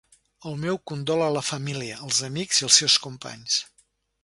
[0.51, 3.63] El meu condol a la família, als amics i als seus companys.